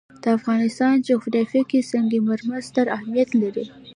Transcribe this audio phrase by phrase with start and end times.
[0.23, 3.65] د افغانستان جغرافیه کې سنگ مرمر ستر اهمیت لري.